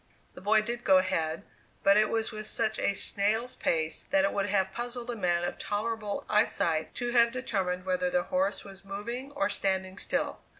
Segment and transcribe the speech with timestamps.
[0.33, 1.43] The boy did go ahead,
[1.83, 5.43] but it was with such a snail's pace that it would have puzzled a man
[5.43, 10.39] of tolerable eyesight to have determined whether the horse was moving or standing still.